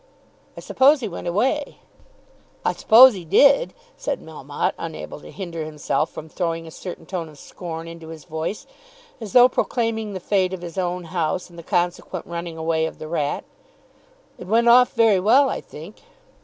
[0.57, 1.77] "I suppose he went away."
[2.65, 7.29] "I suppose he did," said Melmotte, unable to hinder himself from throwing a certain tone
[7.29, 8.65] of scorn into his voice,
[9.19, 12.97] as though proclaiming the fate of his own house and the consequent running away of
[12.97, 13.43] the rat.
[14.39, 15.97] "It went off very well, I think."